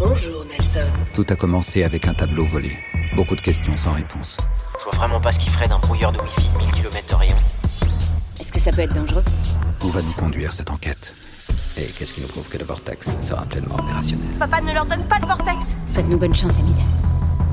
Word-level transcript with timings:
Bonjour 0.00 0.46
Nelson. 0.46 0.86
Tout 1.12 1.26
a 1.28 1.36
commencé 1.36 1.84
avec 1.84 2.08
un 2.08 2.14
tableau 2.14 2.46
volé. 2.46 2.70
Beaucoup 3.14 3.36
de 3.36 3.40
questions 3.42 3.76
sans 3.76 3.92
réponse. 3.92 4.38
Je 4.78 4.84
vois 4.84 4.94
vraiment 4.94 5.20
pas 5.20 5.30
ce 5.30 5.38
qu'il 5.38 5.52
ferait 5.52 5.68
d'un 5.68 5.78
brouilleur 5.78 6.10
de 6.10 6.18
Wi-Fi 6.20 6.48
de 6.54 6.56
1000 6.56 6.72
km 6.72 7.06
de 7.06 7.14
rayon. 7.16 7.36
Est-ce 8.40 8.50
que 8.50 8.58
ça 8.58 8.72
peut 8.72 8.80
être 8.80 8.94
dangereux? 8.94 9.22
Où 9.84 9.88
va 9.88 10.00
nous 10.00 10.12
conduire 10.12 10.52
cette 10.52 10.70
enquête? 10.70 11.12
Et 11.76 11.84
qu'est-ce 11.84 12.14
qui 12.14 12.22
nous 12.22 12.28
prouve 12.28 12.48
que 12.48 12.56
le 12.56 12.64
Vortex 12.64 13.10
sera 13.20 13.44
pleinement 13.44 13.74
opérationnel? 13.74 14.26
Papa 14.38 14.62
ne 14.62 14.72
leur 14.72 14.86
donne 14.86 15.04
pas 15.06 15.18
le 15.18 15.26
vortex 15.26 15.58
Souhaite-nous 15.86 16.16
bonne 16.18 16.34
chance, 16.34 16.54
Amid. 16.58 16.76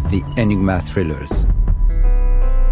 The 0.10 0.40
Enigma 0.40 0.80
Thrillers. 0.80 1.46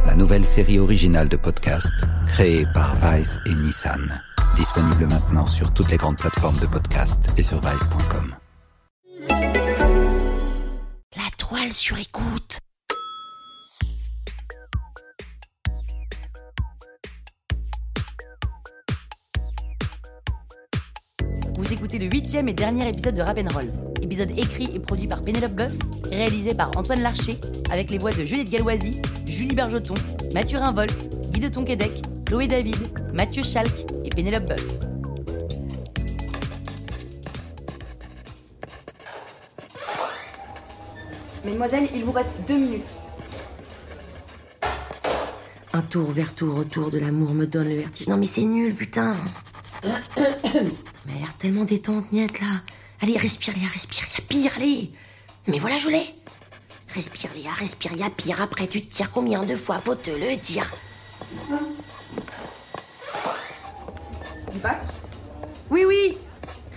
La 0.05 0.15
nouvelle 0.15 0.45
série 0.45 0.79
originale 0.79 1.27
de 1.27 1.35
podcast 1.35 1.91
créée 2.27 2.65
par 2.73 2.95
Vice 2.95 3.37
et 3.45 3.53
Nissan. 3.55 4.21
Disponible 4.55 5.07
maintenant 5.07 5.45
sur 5.45 5.73
toutes 5.73 5.91
les 5.91 5.97
grandes 5.97 6.17
plateformes 6.17 6.59
de 6.59 6.65
podcast 6.65 7.25
et 7.35 7.41
sur 7.41 7.59
vice.com. 7.59 8.35
Sur 11.71 11.97
écoute 11.97 12.59
Vous 21.57 21.73
écoutez 21.73 21.97
le 21.97 22.05
huitième 22.05 22.49
et 22.49 22.53
dernier 22.53 22.89
épisode 22.89 23.15
de 23.15 23.21
Rap 23.21 23.39
Roll. 23.53 23.71
Épisode 24.01 24.31
écrit 24.37 24.69
et 24.75 24.79
produit 24.79 25.07
par 25.07 25.23
Pénélope 25.23 25.53
Boeuf, 25.53 25.73
réalisé 26.11 26.53
par 26.53 26.77
Antoine 26.77 27.01
Larcher, 27.01 27.39
avec 27.71 27.89
les 27.89 27.97
voix 27.97 28.11
de 28.11 28.23
Juliette 28.23 28.49
Galloisy, 28.49 29.01
Julie 29.25 29.55
Bergeton, 29.55 29.95
Mathieu 30.33 30.59
Rinvolt, 30.59 31.29
Guy 31.31 31.39
de 31.39 31.47
Tonquédec, 31.47 32.01
Chloé 32.25 32.47
David, 32.47 32.77
Mathieu 33.13 33.43
Schalk 33.43 33.85
et 34.03 34.09
Pénélope 34.09 34.45
Boeuf. 34.45 34.84
Mesdemoiselles, 41.45 41.89
il 41.93 42.03
vous 42.03 42.11
reste 42.11 42.41
deux 42.47 42.57
minutes. 42.57 42.95
Un 45.73 45.81
tour 45.81 46.11
vers 46.11 46.33
tour 46.33 46.57
autour 46.57 46.89
de 46.89 46.97
l'amour 46.97 47.33
me 47.33 47.45
donne 47.45 47.69
le 47.69 47.75
vertige. 47.75 48.07
Non 48.07 48.17
mais 48.17 48.25
c'est 48.25 48.41
nul, 48.41 48.73
putain. 48.73 49.15
mais 49.83 49.91
elle 50.55 51.15
a 51.15 51.19
l'air 51.19 51.37
tellement 51.37 51.65
détente, 51.65 52.11
Niette, 52.11 52.41
là. 52.41 52.47
Allez, 53.01 53.17
respire, 53.17 53.53
Léa, 53.55 53.67
respire, 53.67 54.05
y 54.17 54.21
a 54.21 54.23
pire, 54.27 54.51
allez. 54.55 54.89
Mais 55.47 55.59
voilà, 55.59 55.77
je 55.77 55.89
l'ai. 55.89 56.15
Respire, 56.95 57.29
Léa, 57.35 57.51
respire, 57.51 57.93
y 57.93 58.03
a 58.03 58.09
pire. 58.09 58.41
Après, 58.41 58.67
tu 58.67 58.81
te 58.81 58.91
tires 58.91 59.11
combien 59.11 59.43
de 59.43 59.55
fois 59.55 59.77
Faut 59.79 59.95
te 59.95 60.09
le 60.09 60.37
dire. 60.37 60.71
Du 64.51 64.59
pack? 64.59 64.81
Oui, 65.69 65.83
oui. 65.85 66.17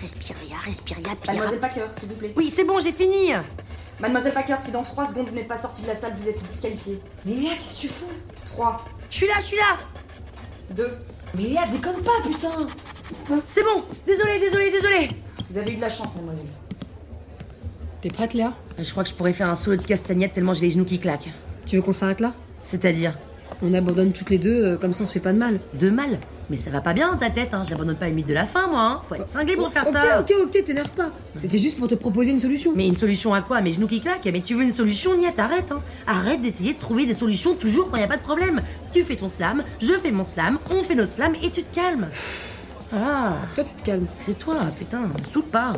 Respire, 0.01 0.37
Léa, 0.45 0.57
respire, 0.59 0.99
y 0.99 1.07
a 1.07 1.15
pire. 1.15 1.35
Mademoiselle 1.35 1.61
Packer, 1.61 1.87
s'il 1.97 2.09
vous 2.09 2.17
plaît. 2.17 2.35
Oui, 2.37 2.53
c'est 2.55 2.65
bon, 2.65 2.81
j'ai 2.81 2.93
fini. 2.93 3.33
Mademoiselle 4.01 4.33
Packer, 4.33 4.57
si 4.59 4.71
dans 4.71 4.83
trois 4.83 5.09
secondes 5.09 5.29
vous 5.29 5.35
n'êtes 5.35 5.49
pas 5.49 5.57
sortie 5.57 5.83
de 5.83 5.89
la 5.89 5.95
salle, 5.95 6.13
vous 6.17 6.29
êtes 6.29 6.43
disqualifiée. 6.43 7.01
Mais 7.27 7.33
Léa, 7.35 7.51
qu'est-ce 7.57 7.77
que 7.77 7.81
tu 7.83 7.89
fous? 7.89 8.07
3, 8.47 8.85
Je 9.11 9.17
suis 9.17 9.27
là, 9.27 9.35
je 9.39 9.45
suis 9.45 9.57
là. 9.57 9.77
2. 10.77 10.89
Mais 11.35 11.43
Léa, 11.43 11.67
déconne 11.67 12.01
pas, 12.03 12.13
putain 12.25 12.67
C'est 13.49 13.65
bon. 13.65 13.83
Désolé, 14.07 14.39
désolé, 14.39 14.71
désolé. 14.71 15.09
Vous 15.51 15.59
avez 15.59 15.73
eu 15.73 15.77
de 15.77 15.81
la 15.81 15.89
chance, 15.89 16.15
mademoiselle. 16.15 16.47
T'es 18.01 18.11
prête, 18.11 18.35
Léa? 18.35 18.53
Je 18.79 18.89
crois 18.93 19.03
que 19.03 19.11
je 19.11 19.15
pourrais 19.15 19.33
faire 19.33 19.51
un 19.51 19.57
solo 19.57 19.77
de 19.77 19.83
castagnette 19.83 20.33
tellement 20.33 20.55
j'ai 20.55 20.67
les 20.67 20.71
genoux 20.71 20.85
qui 20.85 21.01
claquent. 21.01 21.31
Tu 21.67 21.75
veux 21.77 21.83
qu'on 21.83 21.93
s'arrête 21.93 22.21
là? 22.21 22.35
C'est-à-dire? 22.63 23.17
On 23.63 23.75
abandonne 23.75 24.13
toutes 24.13 24.31
les 24.31 24.39
deux, 24.39 24.65
euh, 24.65 24.77
comme 24.77 24.93
ça 24.93 25.03
on 25.03 25.07
se 25.07 25.13
fait 25.15 25.21
pas 25.21 25.33
de 25.33 25.39
mal. 25.39 25.59
de 25.75 25.91
mal? 25.91 26.21
Mais 26.51 26.57
ça 26.57 26.71
va 26.71 26.81
pas 26.81 26.95
bien 26.95 27.11
dans 27.11 27.19
ta 27.19 27.29
tête, 27.31 27.53
hein. 27.53 27.63
J'abandonne 27.69 27.97
pas 27.97 28.09
une 28.09 28.15
mythe 28.15 28.29
de 28.29 28.35
la 28.35 28.47
fin, 28.47 28.69
moi. 28.69 28.81
Hein. 28.81 29.01
Faut 29.07 29.15
être 29.17 29.29
cinglé 29.29 29.55
pour 29.57 29.71
faire 29.71 29.87
ok, 29.87 29.93
ça. 29.93 30.21
Ok, 30.21 30.33
ok, 30.45 30.65
t'énerve 30.65 30.91
pas. 30.91 31.11
C'était 31.37 31.59
juste 31.59 31.77
pour 31.77 31.89
te 31.89 31.95
proposer 31.95 32.31
une 32.31 32.41
solution. 32.41 32.73
Mais 32.75 32.89
une 32.89 32.97
solution 32.97 33.35
à 33.35 33.43
quoi? 33.43 33.61
Mes 33.61 33.73
genoux 33.73 33.87
qui 33.87 34.01
claquent 34.01 34.29
Mais 34.33 34.41
tu 34.41 34.55
veux 34.55 34.63
une 34.63 34.73
solution 34.73 35.17
Niet, 35.17 35.39
arrête 35.39 35.73
hein. 35.73 35.83
Arrête 36.07 36.41
d'essayer 36.41 36.73
de 36.73 36.79
trouver 36.79 37.05
des 37.05 37.15
solutions 37.15 37.55
toujours 37.55 37.91
quand 37.91 37.99
y 37.99 38.03
a 38.03 38.09
pas 38.09 38.17
de 38.17 38.23
problème. 38.23 38.63
Tu 38.93 39.03
fais 39.03 39.17
ton 39.17 39.29
slam, 39.29 39.63
je 39.81 39.93
fais 39.93 40.11
mon 40.11 40.25
slam, 40.25 40.59
on 40.71 40.83
fait 40.83 40.95
notre 40.95 41.13
slam 41.13 41.35
et 41.43 41.51
tu 41.51 41.63
te 41.63 41.75
calmes. 41.75 42.09
Ah, 42.93 43.35
Toi, 43.55 43.65
tu 43.65 43.75
te 43.75 43.85
calmes. 43.85 44.07
c'est 44.19 44.39
toi, 44.39 44.61
putain, 44.79 45.01
me 45.01 45.09
saoule 45.31 45.45
pas. 45.45 45.75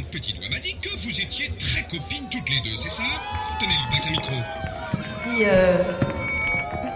Mon 0.00 0.06
petit 0.10 0.32
doigt 0.32 0.48
m'a 0.50 0.58
dit 0.58 0.76
que 0.80 0.88
vous 0.88 1.20
étiez 1.20 1.50
très 1.58 1.82
copines 1.82 2.28
toutes 2.30 2.48
les 2.48 2.60
deux, 2.60 2.76
c'est 2.76 2.90
ça? 2.90 3.02
Tenez, 3.58 3.74
Lipac, 3.74 4.06
un 4.06 4.10
micro. 4.10 4.34
Si, 5.08 5.44
euh... 5.44 5.82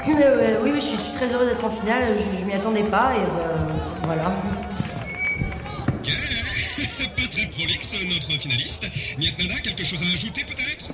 euh, 0.08 0.58
oui, 0.62 0.70
oui, 0.74 0.80
je 0.80 0.96
suis, 0.96 1.12
très 1.12 1.32
heureuse 1.32 1.48
d'être 1.48 1.64
en 1.64 1.70
finale. 1.70 2.16
Je, 2.16 2.38
je 2.38 2.44
m'y 2.44 2.54
attendais 2.54 2.84
pas 2.84 3.14
et 3.14 3.20
euh, 3.20 3.56
voilà. 4.04 4.32
Ok, 5.88 6.10
pas 7.16 7.28
très 7.30 7.46
prolixe, 7.48 7.94
notre 8.08 8.40
finaliste. 8.40 8.86
Niet 9.18 9.38
Nada, 9.38 9.60
quelque 9.60 9.84
chose 9.84 10.00
à 10.02 10.06
ajouter 10.06 10.44
peut-être? 10.44 10.92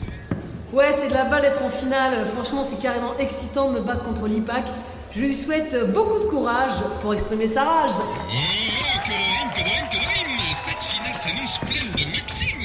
Ouais, 0.73 0.93
c'est 0.93 1.09
de 1.09 1.15
la 1.15 1.25
balle 1.25 1.43
d'être 1.43 1.63
en 1.63 1.71
finale. 1.71 2.27
Franchement, 2.27 2.65
c'est 2.65 2.81
carrément 2.81 3.17
excitant 3.19 3.71
de 3.71 3.79
me 3.79 3.81
battre 3.81 4.03
contre 4.03 4.27
l'IPAC. 4.27 4.67
Je 5.13 5.21
lui 5.21 5.35
souhaite 5.35 5.77
beaucoup 5.93 6.21
de 6.21 6.25
courage 6.25 6.73
pour 7.03 7.13
exprimer 7.15 7.49
sa 7.49 7.65
rage. 7.65 7.93
Oh, 7.99 8.80
s'annonce 11.31 11.59
pleine 11.61 11.93
de 11.93 12.11
maximes 12.11 12.57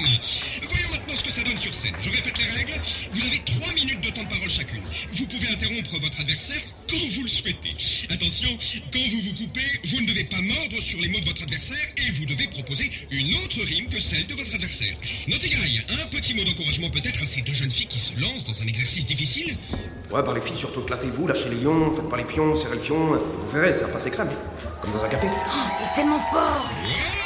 Voyons 0.67 0.89
maintenant 0.91 1.15
ce 1.15 1.23
que 1.23 1.31
ça 1.31 1.43
donne 1.43 1.57
sur 1.57 1.73
scène. 1.73 1.93
Je 1.99 2.09
répète 2.09 2.37
les 2.37 2.45
règles. 2.45 2.73
Vous 3.13 3.21
avez 3.21 3.41
trois 3.45 3.73
minutes 3.73 4.01
de 4.01 4.09
temps 4.09 4.23
de 4.23 4.29
parole 4.29 4.49
chacune. 4.49 4.81
Vous 5.13 5.25
pouvez 5.27 5.47
interrompre 5.49 5.99
votre 5.99 6.19
adversaire 6.19 6.61
quand 6.89 7.05
vous 7.15 7.21
le 7.23 7.27
souhaitez. 7.27 7.75
Attention, 8.09 8.49
quand 8.91 9.05
vous 9.11 9.21
vous 9.21 9.33
coupez, 9.33 9.69
vous 9.85 10.01
ne 10.01 10.07
devez 10.07 10.23
pas 10.23 10.41
mordre 10.41 10.81
sur 10.81 10.99
les 10.99 11.09
mots 11.09 11.19
de 11.19 11.25
votre 11.25 11.43
adversaire 11.43 11.85
et 11.97 12.11
vous 12.13 12.25
devez 12.25 12.47
proposer 12.47 12.89
une 13.11 13.35
autre 13.35 13.61
rime 13.61 13.87
que 13.87 13.99
celle 13.99 14.25
de 14.25 14.33
votre 14.33 14.53
adversaire. 14.55 14.95
Guy, 15.27 15.81
un 16.01 16.07
petit 16.07 16.33
mot 16.33 16.43
d'encouragement 16.43 16.89
peut-être 16.89 17.21
à 17.21 17.25
ces 17.27 17.41
deux 17.41 17.53
jeunes 17.53 17.71
filles 17.71 17.87
qui 17.87 17.99
se 17.99 18.19
lancent 18.19 18.45
dans 18.45 18.61
un 18.61 18.67
exercice 18.67 19.05
difficile 19.05 19.57
Ouais, 20.11 20.23
par 20.23 20.33
les 20.33 20.41
filles, 20.41 20.55
surtout 20.55 20.81
éclatez-vous, 20.81 21.27
lâchez 21.27 21.49
les 21.49 21.57
lions, 21.57 21.93
faites 21.95 22.09
pas 22.09 22.17
les 22.17 22.25
pions, 22.25 22.55
serrez 22.55 22.75
le 22.75 22.81
fion. 22.81 23.13
Vous 23.13 23.51
verrez, 23.51 23.73
ça 23.73 23.85
va 23.85 23.93
passer 23.93 24.09
crème. 24.09 24.29
Comme 24.81 24.91
dans 24.91 25.03
un 25.03 25.09
café. 25.09 25.27
Il 25.27 25.85
est 25.85 25.95
tellement 25.95 26.19
fort 26.31 26.69
Oh, 26.71 27.24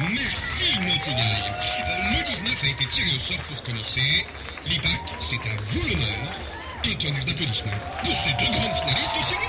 Merci, 0.00 0.78
Naughty 0.80 1.10
Guy. 1.10 1.20
Euh, 1.20 2.18
Le 2.18 2.24
19 2.24 2.62
a 2.62 2.66
été 2.68 2.86
tiré 2.86 3.10
au 3.14 3.18
sort 3.18 3.42
pour 3.48 3.62
commencer. 3.62 4.24
L'IPAC, 4.66 5.00
c'est 5.20 5.36
à 5.36 5.54
vous 5.72 5.82
l'honneur. 5.88 6.32
Un 6.86 6.94
tonnerre 6.94 7.24
d'applaudissements 7.26 7.70
pour 8.02 8.16
ces 8.16 8.30
deux 8.30 8.50
grandes 8.50 8.74
finalistes, 8.80 9.14
s'il 9.28 9.36
vous. 9.36 9.48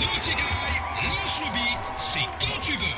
Naughty 0.00 0.30
Guy, 0.30 0.72
lance 1.04 1.40
le 1.44 1.48
beat, 1.52 1.82
c'est 2.12 2.28
quand 2.46 2.60
tu 2.60 2.72
veux. 2.72 2.96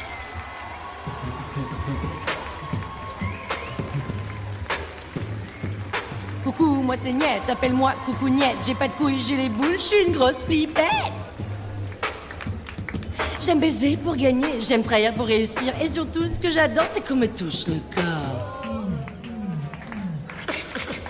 Coucou, 6.44 6.83
moi 6.83 6.97
c'est 7.00 7.12
Niette, 7.12 7.49
appelle-moi 7.49 7.93
Coucou 8.06 8.29
Niette. 8.29 8.56
J'ai 8.67 8.75
pas 8.75 8.88
de 8.88 8.93
couilles, 8.93 9.21
j'ai 9.21 9.37
les 9.37 9.49
boules, 9.49 9.75
je 9.75 9.79
suis 9.79 10.05
une 10.06 10.12
grosse 10.12 10.44
flippette. 10.44 11.30
J'aime 13.40 13.58
baiser 13.58 13.96
pour 13.96 14.16
gagner, 14.16 14.60
j'aime 14.60 14.82
trahir 14.82 15.14
pour 15.14 15.26
réussir. 15.26 15.72
Et 15.82 15.88
surtout, 15.88 16.25
ce 16.28 16.38
que 16.38 16.50
j'adore, 16.50 16.84
c'est 16.92 17.00
qu'on 17.00 17.16
me 17.16 17.26
touche 17.26 17.66
le 17.69 17.75
corps. 17.94 18.40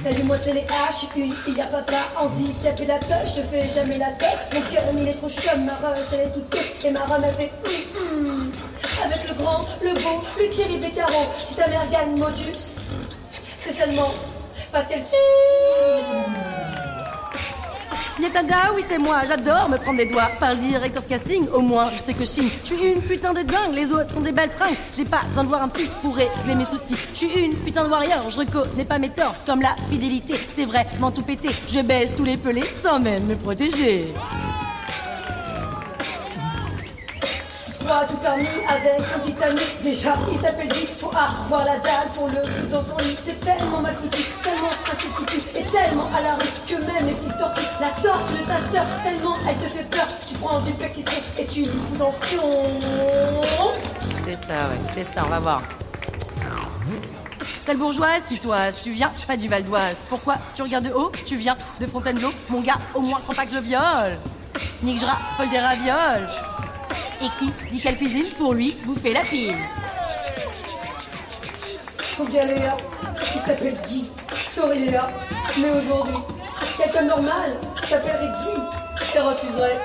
Salut, 0.02 0.22
moi 0.22 0.36
c'est 0.38 0.54
les 0.54 0.60
H, 0.60 0.66
je 0.92 0.96
suis 1.06 1.20
une 1.20 1.30
fille 1.30 1.60
à 1.60 1.66
papa 1.66 1.98
handicapée 2.16 2.86
la 2.86 2.98
touche, 2.98 3.36
je 3.36 3.42
fais 3.42 3.68
jamais 3.74 3.98
la 3.98 4.10
tête. 4.12 4.38
Mon 4.54 4.60
cœur 4.62 4.82
il 4.94 5.08
est 5.08 5.12
trop 5.12 5.28
chum, 5.28 5.62
ma 5.66 5.74
rose 5.74 5.98
elle 6.14 6.20
est 6.20 6.32
toute 6.32 6.84
et 6.86 6.90
ma 6.90 7.00
rhum 7.00 7.22
elle 7.22 7.34
fait 7.34 7.52
hum, 7.66 8.24
hum. 8.24 8.52
Avec 9.04 9.28
le 9.28 9.34
grand, 9.34 9.66
le 9.82 9.92
beau, 9.92 10.22
le 10.38 10.48
Thierry 10.48 10.78
Beccaro, 10.78 11.26
si 11.34 11.54
ta 11.54 11.68
mère 11.68 11.86
gagne 11.90 12.18
Modus, 12.18 12.78
c'est 13.58 13.72
seulement 13.72 14.10
parce 14.72 14.88
qu'elle 14.88 15.02
suce. 15.02 16.49
Nietada, 18.20 18.72
oui 18.76 18.82
c'est 18.86 18.98
moi, 18.98 19.22
j'adore 19.26 19.70
me 19.70 19.78
prendre 19.78 19.96
des 19.96 20.04
doigts. 20.04 20.30
Par 20.38 20.50
le 20.50 20.56
directeur 20.58 21.02
de 21.02 21.08
casting, 21.08 21.48
au 21.54 21.60
moins, 21.60 21.88
je 21.88 22.00
sais 22.02 22.12
que 22.12 22.20
je 22.20 22.30
chine. 22.30 22.50
Je 22.62 22.74
suis 22.74 22.88
une 22.88 23.00
putain 23.00 23.32
de 23.32 23.40
dingue, 23.40 23.72
les 23.72 23.90
autres 23.92 24.12
sont 24.12 24.20
des 24.20 24.32
baltringues. 24.32 24.76
J'ai 24.94 25.06
pas 25.06 25.20
besoin 25.28 25.44
de 25.44 25.48
voir 25.48 25.62
un 25.62 25.68
psy 25.68 25.88
pour 26.02 26.14
régler 26.14 26.54
mes 26.54 26.66
soucis. 26.66 26.96
Je 27.14 27.16
suis 27.16 27.28
une 27.28 27.54
putain 27.54 27.84
de 27.84 27.88
warrior, 27.88 28.28
je 28.28 28.36
reconnais 28.36 28.84
pas 28.84 28.98
mes 28.98 29.08
torses. 29.08 29.42
Comme 29.44 29.62
la 29.62 29.74
fidélité, 29.90 30.34
c'est 30.50 30.66
vraiment 30.66 31.10
tout 31.10 31.22
pété. 31.22 31.48
Je 31.72 31.80
baisse 31.80 32.14
tous 32.16 32.24
les 32.24 32.36
pelés 32.36 32.64
sans 32.76 33.00
même 33.00 33.24
me 33.24 33.36
protéger. 33.36 34.12
Moi 37.86 38.04
tout 38.06 38.18
permis 38.18 38.46
avec 38.68 39.00
un 39.00 39.18
petit 39.18 39.34
ami 39.42 39.60
Déjà 39.82 40.14
il 40.30 40.38
s'appelle 40.38 40.68
Faut 40.98 41.08
avoir 41.08 41.64
la 41.64 41.78
dalle 41.78 42.08
pour 42.14 42.28
le 42.28 42.70
dans 42.70 42.80
son 42.80 42.96
lit 42.98 43.16
C'est 43.16 43.40
tellement 43.40 43.80
mal 43.80 43.94
foutu, 43.94 44.22
tellement 44.44 44.70
institutrice 44.92 45.48
Et 45.56 45.64
tellement 45.64 46.08
à 46.14 46.20
la 46.20 46.34
rue 46.34 46.46
que 46.68 46.74
La 47.80 47.88
torche 47.88 48.32
de 48.38 48.44
ta 48.44 48.60
sœur, 48.70 48.84
tellement 49.02 49.36
elle 49.48 49.56
te 49.56 49.72
fait 49.72 49.84
peur 49.84 50.06
Tu 50.28 50.34
prends 50.34 50.60
du 50.60 50.72
pexitron 50.72 51.16
et 51.38 51.46
tu 51.46 51.60
lui 51.60 51.66
fous 51.66 51.96
dans 51.98 52.12
le 52.32 52.38
C'est 54.22 54.34
ça, 54.34 54.52
ouais, 54.52 54.78
c'est 54.92 55.04
ça, 55.04 55.22
on 55.24 55.30
va 55.30 55.38
voir. 55.38 55.62
Sale 57.62 57.78
bourgeoise, 57.78 58.26
putoise, 58.26 58.82
tu 58.82 58.90
viens 58.90 59.10
pas 59.26 59.38
du 59.38 59.48
Val 59.48 59.64
d'Oise. 59.64 59.96
Pourquoi 60.10 60.36
tu 60.54 60.60
regardes 60.60 60.84
de 60.84 60.92
haut 60.92 61.10
Tu 61.24 61.36
viens 61.36 61.56
de 61.80 61.86
Fontainebleau 61.86 62.30
Mon 62.50 62.60
gars, 62.60 62.78
au 62.94 63.00
moins, 63.00 63.18
crois 63.20 63.34
pas 63.34 63.46
que 63.46 63.52
je 63.52 63.60
viole. 63.60 64.18
Ni 64.82 64.94
que 64.94 65.00
je 65.00 65.06
raffole 65.06 65.48
des 65.48 65.58
ravioles. 65.58 66.28
Et 67.22 67.28
qui 67.38 67.50
dit 67.72 67.80
qu'elle 67.80 67.96
cuisine 67.96 68.26
pour 68.36 68.52
lui 68.52 68.76
bouffer 68.84 69.14
la 69.14 69.22
pile. 69.22 69.54
Ton 72.14 72.24
gars 72.24 72.44
Léa, 72.44 72.76
il 73.34 73.40
s'appelle 73.40 73.72
Guy 73.88 74.10
Sorry 74.44 74.80
Léa, 74.80 75.06
mais 75.58 75.70
aujourd'hui 75.70 76.39
Quelqu'un 76.82 77.02
normal 77.02 77.56
s'appellerait 77.82 78.32
Guy 78.38 79.16
Et 79.16 79.20
refuserait 79.20 79.78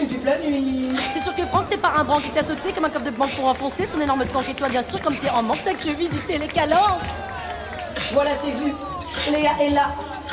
une 0.00 0.06
pipe 0.06 0.24
la 0.24 0.36
nuit 0.38 0.88
T'es 1.14 1.22
sûr 1.22 1.34
que 1.34 1.44
Franck 1.46 1.66
c'est 1.70 1.80
pas 1.80 1.92
un 1.96 2.04
branc 2.04 2.20
qui 2.20 2.30
t'a 2.30 2.44
sauté 2.44 2.72
comme 2.72 2.84
un 2.84 2.90
coffre 2.90 3.04
de 3.04 3.10
banque 3.10 3.34
pour 3.34 3.46
enfoncer 3.46 3.86
son 3.86 4.00
énorme 4.00 4.24
tank 4.26 4.48
et 4.48 4.54
toi 4.54 4.68
bien 4.68 4.82
sûr 4.82 5.00
comme 5.00 5.16
t'es 5.16 5.30
en 5.30 5.42
manque 5.42 5.64
t'as 5.64 5.74
cru 5.74 5.92
visiter 5.94 6.38
les 6.38 6.46
calanques 6.48 7.00
Voilà, 8.12 8.30
c'est 8.34 8.50
vu. 8.52 8.72
Léa 9.30 9.50
est 9.60 9.70
là. 9.70 9.88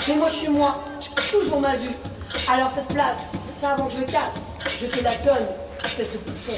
Mais 0.07 0.15
moi, 0.15 0.27
je 0.29 0.35
suis 0.35 0.49
moi. 0.49 0.83
Toujours 1.31 1.59
mal 1.59 1.75
vu. 1.77 1.89
Alors, 2.47 2.69
cette 2.69 2.87
place, 2.87 3.31
ça 3.61 3.71
avant 3.71 3.85
que 3.85 3.93
je 3.93 3.97
me 3.99 4.05
casse, 4.05 4.59
je 4.79 4.85
te 4.85 5.03
la 5.03 5.15
donne. 5.17 5.47
Espèce 5.83 6.13
de 6.13 6.17
bouffon. 6.19 6.53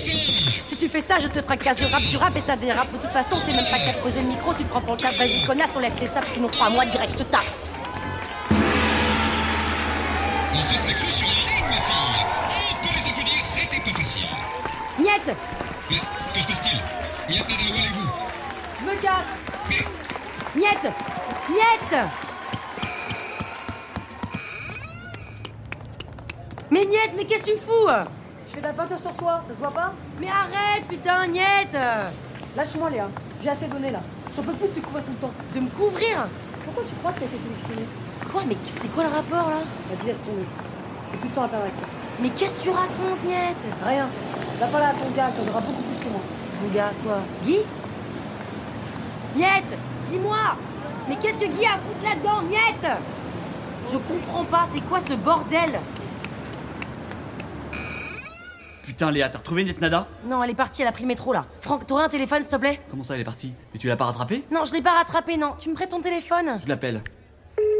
Si 0.67 0.77
tu 0.77 0.87
fais 0.89 1.01
ça, 1.01 1.19
je 1.19 1.27
te 1.27 1.41
fracasse. 1.41 1.79
Je 1.79 1.85
rappe, 1.85 2.03
tu 2.09 2.17
rap 2.17 2.35
et 2.35 2.41
ça 2.41 2.55
dérape. 2.55 2.91
De 2.91 2.97
toute 2.97 3.09
façon, 3.09 3.37
t'es 3.45 3.53
même 3.53 3.65
pas 3.71 3.79
qu'à 3.79 3.93
te 3.93 4.03
poser 4.03 4.21
le 4.21 4.27
micro, 4.27 4.53
tu 4.53 4.63
te 4.63 4.69
prends 4.69 4.81
pour 4.81 4.95
le 4.95 5.01
cap. 5.01 5.15
Vas-y, 5.15 5.45
connasse, 5.45 5.69
on 5.75 5.79
lève 5.79 5.93
tes 5.97 6.07
sapes, 6.07 6.27
sinon 6.31 6.47
crois-moi, 6.47 6.85
direct, 6.87 7.13
je 7.13 7.17
te 7.19 7.23
tape. 7.23 7.43
Mais 15.89 15.97
que 15.97 16.39
se 16.41 16.47
passe-t-il? 16.47 17.35
Yatada, 17.35 17.53
où 17.53 17.73
allez-vous 17.73 18.09
Je 18.79 18.85
me 18.85 19.01
casse. 19.01 19.31
Niette 20.55 20.93
Niette 21.49 22.07
Mais 26.71 26.85
Niette, 26.85 27.11
mais 27.15 27.25
qu'est-ce 27.25 27.43
que 27.43 27.51
tu 27.51 27.57
fous? 27.57 27.87
Je 28.47 28.53
fais 28.53 28.61
de 28.61 28.67
la 28.67 28.73
peinture 28.73 28.97
sur 28.97 29.13
soi, 29.13 29.41
ça 29.47 29.53
se 29.53 29.59
voit 29.59 29.71
pas? 29.71 29.93
Mais 30.19 30.27
arrête, 30.27 30.85
putain, 30.87 31.27
Niette 31.27 31.77
Lâche-moi, 32.55 32.89
Léa. 32.89 33.07
J'ai 33.41 33.49
assez 33.49 33.67
donné 33.67 33.91
là. 33.91 33.99
J'en 34.35 34.43
peux 34.43 34.53
plus 34.53 34.69
de 34.69 34.73
te 34.73 34.79
couvrir 34.79 35.03
tout 35.03 35.11
le 35.11 35.17
temps. 35.17 35.31
De 35.53 35.59
me 35.59 35.69
couvrir? 35.69 36.25
Pourquoi 36.63 36.83
tu 36.87 36.95
crois 36.95 37.11
que 37.11 37.19
t'as 37.19 37.25
été 37.25 37.37
sélectionné 37.37 37.83
Quoi 38.31 38.41
Mais 38.47 38.55
c'est 38.63 38.91
quoi 38.93 39.03
le 39.03 39.09
rapport, 39.09 39.49
là? 39.49 39.57
Vas-y, 39.91 40.07
laisse 40.07 40.23
tomber. 40.23 40.45
J'ai 41.11 41.17
plus 41.17 41.29
de 41.29 41.35
temps 41.35 41.43
à 41.43 41.47
perdre 41.47 41.65
avec 41.65 41.77
toi. 41.77 41.87
Mais 42.21 42.29
qu'est-ce 42.29 42.53
que 42.55 42.61
tu 42.63 42.69
racontes, 42.69 43.23
Niette? 43.25 43.67
Rien. 43.85 44.07
Va 44.59 44.67
pas 44.67 44.79
là 44.79 44.87
à 44.89 44.93
ton 44.93 45.09
gars, 45.15 45.29
t'en 45.35 45.49
auras 45.51 45.61
beaucoup 45.61 45.81
plus 45.83 46.05
que 46.05 46.09
moi. 46.11 46.21
Mon 46.61 46.69
gars, 46.73 46.91
quoi 47.03 47.19
Guy 47.43 47.57
Niette 49.35 49.77
Dis-moi 50.05 50.37
Mais 51.09 51.15
qu'est-ce 51.17 51.37
que 51.37 51.45
Guy 51.45 51.65
a 51.65 51.73
à 51.73 51.77
foutre 51.77 52.03
là-dedans, 52.03 52.41
Niette 52.43 52.87
Je 53.91 53.97
comprends 53.97 54.45
pas, 54.45 54.65
c'est 54.71 54.81
quoi 54.81 54.99
ce 54.99 55.13
bordel 55.13 55.79
Putain, 58.83 59.11
Léa, 59.11 59.29
t'as 59.29 59.39
retrouvé 59.39 59.65
Netnada 59.65 60.07
Non, 60.25 60.43
elle 60.43 60.51
est 60.51 60.55
partie, 60.55 60.83
elle 60.83 60.87
a 60.87 60.91
pris 60.91 61.03
le 61.03 61.07
métro, 61.07 61.33
là. 61.33 61.45
Franck, 61.59 61.85
t'aurais 61.87 62.05
un 62.05 62.09
téléphone, 62.09 62.41
s'il 62.41 62.51
te 62.51 62.55
plaît 62.55 62.79
Comment 62.89 63.03
ça, 63.03 63.15
elle 63.15 63.21
est 63.21 63.25
partie 63.25 63.53
Mais 63.73 63.79
tu 63.79 63.87
l'as 63.87 63.97
pas 63.97 64.05
rattrapée 64.05 64.45
Non, 64.51 64.63
je 64.63 64.73
l'ai 64.73 64.81
pas 64.81 64.91
rattrapé, 64.91 65.37
non. 65.37 65.53
Tu 65.57 65.69
me 65.69 65.73
prêtes 65.75 65.89
ton 65.89 66.01
téléphone 66.01 66.59
Je 66.63 66.67
l'appelle. 66.69 67.03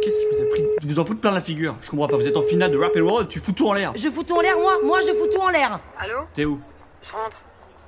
Qu'est-ce 0.05 0.19
qui 0.19 0.25
vous 0.35 0.39
a 0.43 0.45
pris? 0.45 0.63
Je 0.83 0.87
vous 0.87 0.99
en 0.99 1.05
fous 1.05 1.15
plein 1.15 1.31
la 1.31 1.41
figure. 1.41 1.75
Je 1.81 1.89
comprends 1.89 2.07
pas, 2.07 2.15
vous 2.15 2.27
êtes 2.27 2.37
en 2.37 2.43
finale 2.43 2.69
de 2.69 2.77
Rap 2.77 2.95
and 2.95 3.09
Roll, 3.09 3.27
tu 3.27 3.39
fous 3.39 3.53
tout 3.53 3.67
en 3.67 3.73
l'air. 3.73 3.91
Je 3.95 4.07
fous 4.07 4.21
tout 4.21 4.35
en 4.35 4.41
l'air, 4.41 4.55
moi 4.59 4.77
Moi, 4.83 4.99
je 5.01 5.11
fous 5.13 5.25
tout 5.25 5.39
en 5.39 5.49
l'air 5.49 5.79
Allô? 5.99 6.19
T'es 6.31 6.45
où? 6.45 6.59
Je 7.01 7.11
rentre. 7.11 7.37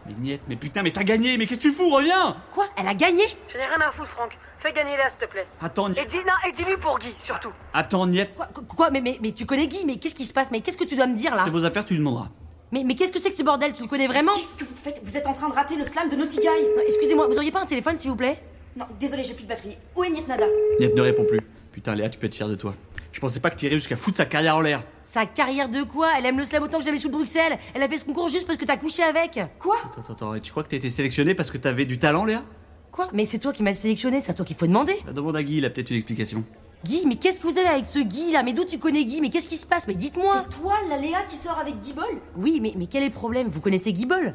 Mais 0.07 0.13
Niette, 0.19 0.41
mais 0.49 0.55
putain, 0.55 0.81
mais 0.81 0.89
t'as 0.89 1.03
gagné, 1.03 1.37
mais 1.37 1.45
qu'est-ce 1.45 1.59
que 1.59 1.67
tu 1.67 1.71
fous? 1.71 1.89
Reviens 1.91 2.35
Quoi? 2.51 2.65
Elle 2.75 2.87
a 2.87 2.95
gagné? 2.95 3.23
Je 3.49 3.57
n'ai 3.57 3.65
rien 3.65 3.79
à 3.87 3.91
foutre, 3.91 4.09
Franck. 4.09 4.35
Fais 4.57 4.73
gagner 4.73 4.97
là, 4.97 5.09
s'il 5.09 5.19
te 5.19 5.25
plaît. 5.31 5.45
Attends, 5.61 5.89
Et 5.89 5.91
Niette. 5.91 6.09
dis, 6.09 6.17
non, 6.17 6.49
et 6.49 6.51
dis-lui 6.53 6.77
pour 6.77 6.97
Guy, 6.97 7.13
surtout. 7.23 7.51
Attends, 7.71 8.07
Niette. 8.07 8.35
Quoi, 8.35 8.47
quoi, 8.51 8.63
quoi 8.67 8.89
mais, 8.89 9.01
mais, 9.01 9.19
mais 9.21 9.31
tu 9.31 9.45
connais 9.45 9.67
Guy, 9.67 9.85
mais 9.85 9.97
qu'est-ce 9.97 10.15
qui 10.15 10.25
se 10.25 10.33
passe? 10.33 10.49
Mais 10.49 10.61
qu'est-ce 10.61 10.77
que 10.77 10.85
tu 10.85 10.95
dois 10.95 11.05
me 11.05 11.15
dire, 11.15 11.35
là? 11.35 11.43
C'est 11.45 11.51
vos 11.51 11.65
affaires, 11.65 11.85
tu 11.85 11.93
lui 11.93 11.99
demanderas. 11.99 12.29
Mais, 12.71 12.83
mais 12.83 12.95
qu'est-ce 12.95 13.11
que 13.11 13.19
c'est 13.19 13.29
que 13.29 13.35
ce 13.35 13.43
bordel? 13.43 13.73
Tu 13.73 13.83
le 13.83 13.87
connais 13.87 14.07
vraiment? 14.07 14.33
Qu'est-ce 14.33 14.57
que 14.57 14.65
vous 14.65 14.75
faites? 14.75 15.01
Vous 15.03 15.17
êtes 15.17 15.27
en 15.27 15.33
train 15.33 15.49
de 15.49 15.53
rater 15.53 15.75
le 15.75 15.83
slam 15.83 16.09
de 16.09 16.15
Naughty 16.15 16.39
Guy 16.39 16.47
Non, 16.47 16.81
Excusez-moi, 16.87 17.27
vous 17.27 17.35
auriez 17.35 17.51
pas 17.51 17.61
un 17.61 17.67
téléphone, 17.67 17.95
s'il 17.95 18.09
vous 18.09 18.15
plaît? 18.17 18.41
Non, 18.75 18.85
désolé, 18.99 19.23
j'ai 19.23 19.35
plus 19.35 19.43
de 19.43 19.49
batterie. 19.49 19.77
Où 19.95 20.03
est 20.03 20.09
Nietnada 20.09 20.45
Niette 20.79 20.95
ne 20.95 21.01
répond 21.01 21.23
plus. 21.23 21.41
Putain, 21.77 21.93
Léa, 21.93 22.09
tu 22.09 22.17
peux 22.17 22.25
être 22.25 22.33
fier 22.33 22.49
de 22.49 22.55
toi. 22.55 22.73
Je 23.11 23.19
pensais 23.19 23.39
pas 23.39 23.51
que 23.51 23.55
t'irais 23.55 23.75
jusqu'à 23.75 23.95
foutre 23.95 24.17
sa 24.17 24.25
carrière 24.25 24.57
en 24.57 24.61
l'air. 24.61 24.83
Sa 25.03 25.27
carrière 25.27 25.69
de 25.69 25.83
quoi? 25.83 26.09
Elle 26.17 26.25
aime 26.25 26.39
le 26.39 26.43
slam 26.43 26.63
autant 26.63 26.79
que 26.79 26.83
j'avais 26.83 26.97
sous 26.97 27.11
Bruxelles. 27.11 27.55
Elle 27.75 27.83
a 27.83 27.87
fait 27.87 27.99
ce 27.99 28.05
concours 28.05 28.29
juste 28.29 28.47
parce 28.47 28.57
que 28.57 28.65
t'as 28.65 28.77
couché 28.77 29.03
avec. 29.03 29.39
Quoi? 29.59 29.75
Attends, 29.85 30.01
attends, 30.01 30.13
attends, 30.13 30.33
et 30.33 30.41
tu 30.41 30.49
crois 30.49 30.63
que 30.63 30.69
t'as 30.69 30.77
été 30.77 30.89
sélectionné 30.89 31.35
parce 31.35 31.51
que 31.51 31.59
t'avais 31.59 31.85
du 31.85 31.99
talent, 31.99 32.25
Léa? 32.25 32.43
Quoi? 32.91 33.09
Mais 33.13 33.25
c'est 33.25 33.37
toi 33.37 33.53
qui 33.53 33.61
m'as 33.61 33.73
sélectionné, 33.73 34.21
c'est 34.21 34.31
à 34.31 34.33
toi 34.33 34.43
qu'il 34.43 34.55
faut 34.57 34.65
demander. 34.65 34.95
Bah, 35.05 35.13
Demande 35.13 35.35
à 35.37 35.43
Guy, 35.43 35.57
il 35.57 35.65
a 35.65 35.69
peut-être 35.69 35.91
une 35.91 35.97
explication. 35.97 36.43
Guy, 36.83 37.05
mais 37.05 37.17
qu'est-ce 37.17 37.39
que 37.39 37.45
vous 37.45 37.59
avez 37.59 37.67
avec 37.67 37.85
ce 37.85 37.99
Guy 37.99 38.31
là? 38.31 38.41
Mais 38.41 38.53
d'où 38.53 38.65
tu 38.65 38.79
connais 38.79 39.05
Guy? 39.05 39.21
Mais 39.21 39.29
qu'est-ce 39.29 39.47
qui 39.47 39.57
se 39.57 39.67
passe? 39.67 39.87
Mais 39.87 39.93
dites-moi. 39.93 40.45
C'est 40.49 40.57
toi, 40.59 40.73
la 40.89 40.97
Léa, 40.97 41.21
qui 41.27 41.35
sort 41.35 41.59
avec 41.59 41.79
Guy 41.79 41.93
Ball 41.93 42.09
Oui, 42.37 42.57
mais, 42.59 42.73
mais 42.75 42.87
quel 42.87 43.03
est 43.03 43.09
le 43.09 43.13
problème? 43.13 43.49
Vous 43.49 43.61
connaissez 43.61 43.93
Guy 43.93 44.07
Ball 44.07 44.33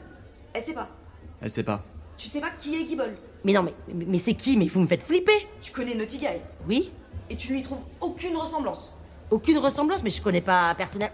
Elle 0.54 0.62
sait 0.62 0.74
pas. 0.74 0.88
Elle 1.40 1.50
sait 1.50 1.64
pas. 1.64 1.82
Tu 2.16 2.28
sais 2.28 2.38
pas 2.40 2.50
qui 2.56 2.76
est 2.76 2.84
Guy 2.84 2.94
Ball 2.94 3.16
Mais 3.44 3.52
non, 3.52 3.64
mais, 3.64 3.74
mais, 3.92 4.04
mais 4.06 4.18
c'est 4.18 4.34
qui? 4.34 4.56
Mais 4.56 4.66
vous 4.68 4.78
me 4.78 4.86
faites 4.86 5.02
flipper. 5.02 5.48
Tu 5.60 5.72
connais 5.72 5.96
Naughty 5.96 6.18
Guy? 6.18 6.28
Oui 6.68 6.92
Et 7.32 7.36
tu 7.36 7.48
ne 7.48 7.54
lui 7.54 7.62
trouves 7.62 7.78
aucune 8.00 8.36
ressemblance. 8.36 8.92
Aucune 9.30 9.56
ressemblance, 9.56 10.02
mais 10.04 10.10
je 10.10 10.20
connais 10.20 10.42
pas 10.42 10.74
personnel. 10.74 11.10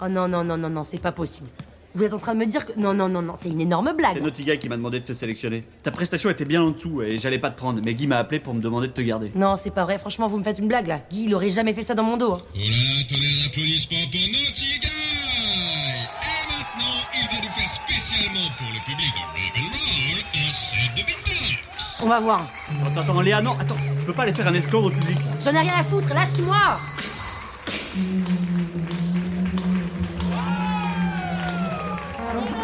Oh 0.00 0.08
non, 0.08 0.26
non, 0.26 0.42
non, 0.42 0.56
non, 0.56 0.70
non, 0.70 0.82
c'est 0.82 0.96
pas 0.98 1.12
possible. 1.12 1.50
Vous 1.94 2.02
êtes 2.04 2.14
en 2.14 2.18
train 2.18 2.32
de 2.32 2.38
me 2.38 2.46
dire 2.46 2.64
que. 2.64 2.72
Non, 2.78 2.94
non, 2.94 3.10
non, 3.10 3.20
non, 3.20 3.34
c'est 3.36 3.50
une 3.50 3.60
énorme 3.60 3.88
C'est 3.88 3.96
blague. 3.98 4.22
Naughty 4.22 4.44
Guy 4.44 4.58
qui 4.58 4.70
m'a 4.70 4.78
demandé 4.78 5.00
de 5.00 5.04
te 5.04 5.12
sélectionner. 5.12 5.62
Ta 5.82 5.90
prestation 5.90 6.30
était 6.30 6.46
bien 6.46 6.62
en 6.62 6.70
dessous 6.70 7.02
et 7.02 7.18
j'allais 7.18 7.38
pas 7.38 7.50
te 7.50 7.58
prendre, 7.58 7.82
mais 7.84 7.92
Guy 7.94 8.06
m'a 8.06 8.16
appelé 8.16 8.40
pour 8.40 8.54
me 8.54 8.62
demander 8.62 8.86
de 8.86 8.92
te 8.94 9.02
garder. 9.02 9.30
Non, 9.34 9.56
c'est 9.56 9.72
pas 9.74 9.84
vrai, 9.84 9.98
franchement, 9.98 10.26
vous 10.26 10.38
me 10.38 10.42
faites 10.42 10.58
une 10.58 10.68
blague 10.68 10.86
là. 10.86 11.00
Guy, 11.10 11.24
il 11.26 11.34
aurait 11.34 11.50
jamais 11.50 11.74
fait 11.74 11.82
ça 11.82 11.92
dans 11.94 12.02
mon 12.04 12.16
dos. 12.16 12.32
hein. 12.32 12.42
Là 12.54 12.62
là, 12.62 13.04
tonnerre 13.10 13.44
d'applaudissements 13.44 14.08
pour 14.10 14.20
Naughty 14.20 14.78
Guy 14.80 14.88
Et 14.88 16.48
maintenant, 16.48 16.96
il 17.12 17.26
va 17.28 17.44
nous 17.44 17.52
faire 17.52 17.70
spécialement 17.84 18.48
pour 18.56 18.68
le 18.72 18.80
public 18.86 19.12
de 19.12 19.20
Ravenroll 19.36 20.24
un 20.34 20.52
set 20.54 20.90
de 20.96 21.02
beatbox 21.04 21.81
On 22.00 22.08
va 22.08 22.20
voir. 22.20 22.46
Attends, 22.70 22.86
attends, 22.86 23.00
attends, 23.00 23.20
Léa, 23.20 23.42
non, 23.42 23.52
attends, 23.60 23.76
tu 23.98 24.06
peux 24.06 24.12
pas 24.12 24.22
aller 24.22 24.32
faire 24.32 24.48
un 24.48 24.54
esclandre 24.54 24.86
au 24.86 24.90
public 24.90 25.18
là. 25.18 25.30
J'en 25.40 25.52
ai 25.52 25.60
rien 25.60 25.74
à 25.78 25.84
foutre, 25.84 26.12
lâche-moi 26.14 26.56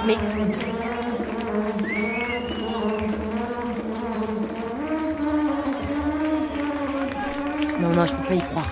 Mais. 0.06 0.16
Non, 7.80 7.90
non, 7.90 8.06
je 8.06 8.14
peux 8.14 8.22
pas 8.24 8.34
y 8.34 8.40
croire. 8.40 8.66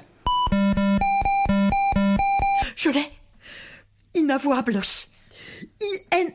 Je 2.77 2.89
l'ai. 2.89 3.05
Inavouable. 4.13 4.79
I-N-A-V-O-U-A-B-L-E. 5.81 6.25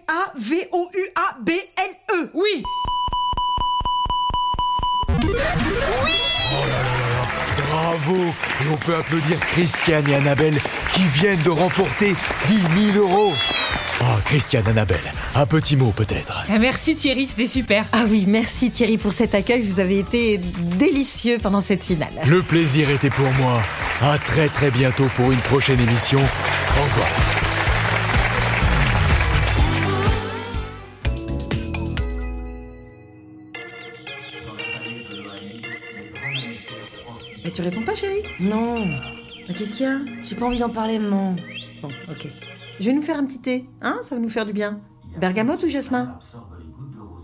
Oui. 2.35 2.63
Bravo 7.71 8.17
Et 8.17 8.69
on 8.71 8.77
peut 8.77 8.97
applaudir 8.97 9.41
Christiane 9.41 10.07
et 10.11 10.15
Annabelle 10.15 10.61
qui 10.93 11.05
viennent 11.05 11.43
de 11.43 11.49
remporter 11.49 12.15
10 12.49 12.93
000 12.93 12.99
euros. 12.99 13.33
Oh, 14.03 14.17
Christiane, 14.25 14.67
Annabelle, 14.67 14.99
un 15.35 15.45
petit 15.47 15.77
mot 15.77 15.93
peut-être. 15.95 16.45
Ah, 16.49 16.59
Merci 16.59 16.95
Thierry, 16.95 17.27
c'était 17.27 17.47
super. 17.47 17.85
Ah 17.93 18.05
oui, 18.09 18.25
merci 18.27 18.71
Thierry 18.71 18.97
pour 18.97 19.13
cet 19.13 19.35
accueil. 19.35 19.63
Vous 19.63 19.79
avez 19.81 19.99
été 19.99 20.39
délicieux 20.79 21.37
pendant 21.43 21.61
cette 21.61 21.85
finale. 21.85 22.09
Le 22.27 22.43
plaisir 22.43 22.89
était 22.91 23.11
pour 23.11 23.31
moi. 23.33 23.61
À 24.01 24.17
très 24.19 24.49
très 24.49 24.71
bientôt 24.71 25.07
pour 25.17 25.31
une 25.33 25.41
prochaine 25.41 25.81
émission. 25.81 26.19
Au 26.19 26.83
revoir. 26.83 27.09
Mais 37.45 37.51
tu 37.51 37.63
réponds 37.63 37.83
pas, 37.83 37.95
chérie? 37.95 38.23
Non, 38.39 38.87
Mais 39.49 39.55
qu'est-ce 39.55 39.73
qu'il 39.73 39.87
y 39.87 39.89
a? 39.89 39.99
J'ai 40.23 40.37
pas 40.37 40.47
envie 40.47 40.59
d'en 40.59 40.69
parler, 40.69 40.99
maman. 40.99 41.37
Bon, 41.83 41.89
ok. 42.11 42.27
Je 42.81 42.87
vais 42.87 42.97
nous 42.97 43.03
faire 43.03 43.19
un 43.19 43.27
petit 43.27 43.41
thé, 43.41 43.69
hein 43.83 43.99
Ça 44.03 44.15
va 44.15 44.21
nous 44.23 44.31
faire 44.31 44.47
du 44.47 44.55
bien. 44.55 44.81
Bergamote 45.19 45.63
ou 45.63 45.69
jasmin 45.69 46.19